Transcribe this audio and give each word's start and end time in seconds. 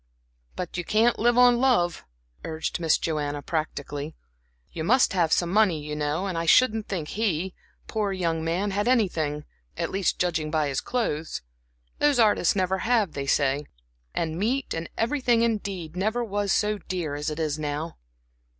"But 0.55 0.77
you 0.77 0.83
can't 0.83 1.19
live 1.19 1.37
on 1.37 1.59
love," 1.61 2.05
urged 2.43 2.79
Miss 2.79 2.97
Joanna, 2.97 3.43
practically. 3.43 4.15
"You 4.71 4.83
must 4.83 5.13
have 5.13 5.31
some 5.31 5.51
money, 5.51 5.79
you 5.79 5.95
know, 5.95 6.25
and 6.25 6.39
I 6.39 6.47
shouldn't 6.47 6.87
think 6.87 7.09
he, 7.09 7.53
poor 7.85 8.11
young 8.11 8.43
man, 8.43 8.71
had 8.71 8.87
anything 8.87 9.45
at 9.77 9.91
least, 9.91 10.17
judging 10.17 10.49
by 10.49 10.69
his 10.69 10.81
clothes. 10.81 11.43
Those 11.99 12.17
artists 12.17 12.55
never 12.55 12.79
have, 12.79 13.11
they 13.13 13.27
say. 13.27 13.67
And 14.15 14.39
meat, 14.39 14.73
and 14.73 14.89
everything 14.97 15.43
indeed, 15.43 15.95
never 15.95 16.23
was 16.23 16.51
so 16.51 16.79
dear 16.79 17.13
as 17.13 17.29
it 17.29 17.39
is 17.39 17.59
now." 17.59 17.97